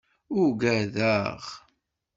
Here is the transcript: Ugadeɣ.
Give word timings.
Ugadeɣ. 0.39 1.39